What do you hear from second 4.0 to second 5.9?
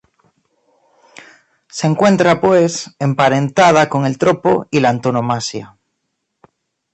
el tropo y la antonomasia.